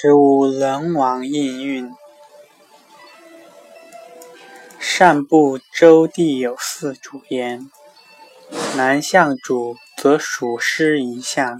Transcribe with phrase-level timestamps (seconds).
[0.00, 1.92] 时无人王应运。
[4.78, 7.68] 上部周地有四主焉：
[8.76, 11.58] 南向主，则属师一向；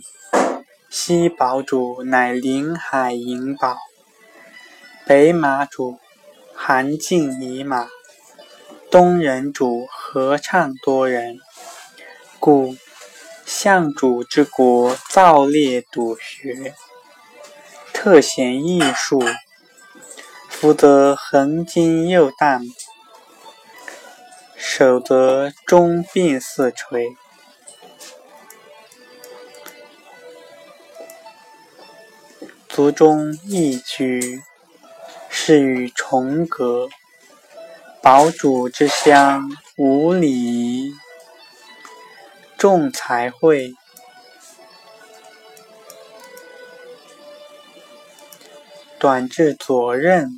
[0.88, 3.74] 西宝主，乃临海营堡；
[5.05, 5.99] 北马主，
[6.55, 7.89] 韩进以马；
[8.89, 11.41] 东人主，合唱多人。
[12.39, 12.77] 故
[13.45, 16.77] 相主之国，造列笃学，
[18.01, 19.20] 特显异术，
[20.48, 22.62] 福则恒精又淡，
[24.56, 27.16] 守则中病四垂。
[32.68, 34.45] 族中一居，
[35.28, 36.88] 是与重阁。
[38.01, 40.95] 堡主之乡，无礼仪。
[42.56, 43.74] 众才会，
[49.01, 50.29] 短至左衽，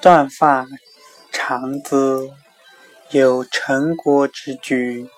[0.00, 0.64] 断发
[1.32, 2.30] 长姿，
[3.10, 5.10] 有陈国之居，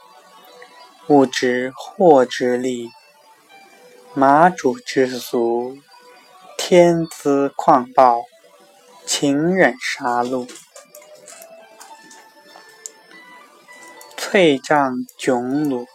[1.08, 2.88] 物之祸之利，
[4.14, 5.76] 马主之俗，
[6.56, 8.22] 天资旷暴，
[9.04, 10.48] 秦忍杀戮。
[14.16, 15.86] 翠帐迥鲁，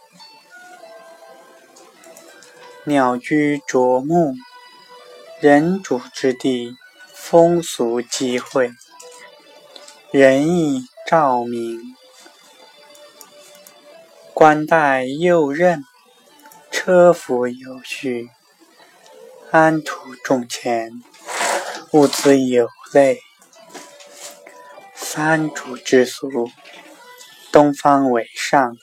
[2.83, 4.35] 鸟居啄木，
[5.39, 6.75] 人主之地，
[7.13, 8.71] 风俗机会，
[10.09, 11.79] 仁义照明，
[14.33, 15.83] 冠带右衽，
[16.71, 18.31] 车服有序，
[19.51, 21.03] 安土重钱，
[21.91, 23.19] 物资有类，
[24.95, 26.49] 三主之俗。
[27.51, 28.75] 东方为上，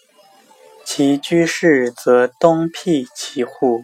[0.84, 3.82] 其居室则东辟其户；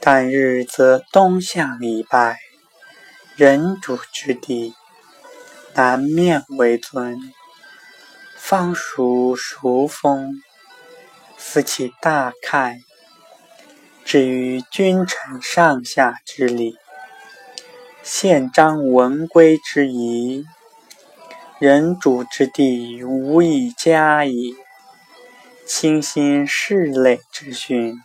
[0.00, 2.38] 旦日则东向礼拜。
[3.36, 4.74] 人主之地，
[5.74, 7.18] 南面为尊。
[8.36, 10.40] 方属熟风，
[11.36, 12.80] 思其大概，
[14.04, 16.76] 至于君臣上下之礼，
[18.02, 20.44] 宪章文规之仪。
[21.58, 24.54] 人主之地，无以加也。
[25.66, 28.00] 清心室内之训，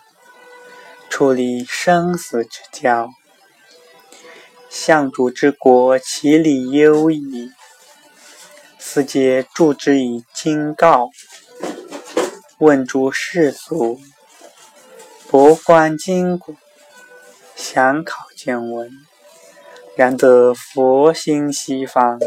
[1.16, 3.07] 处理生死之交。
[4.68, 7.51] 相主之国，其礼优矣。
[8.79, 11.12] 斯皆助之以经告，
[12.57, 14.01] 问诸世俗，
[15.29, 16.56] 博观今古，
[17.56, 18.90] 详考见闻。
[19.95, 22.19] 然则佛兴西方。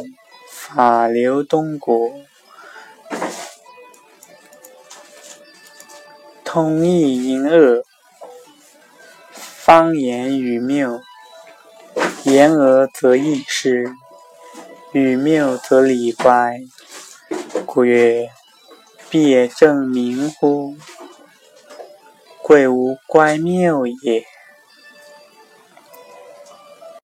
[0.49, 2.13] 法流东国，
[6.45, 7.83] 通义淫恶，
[9.67, 11.01] 方言与谬。
[12.23, 13.93] 言讹则易失，
[14.93, 16.61] 语谬则理乖。
[17.67, 18.31] 故曰：
[19.11, 20.77] 必也正名乎？
[22.43, 24.25] 贵无乖谬也。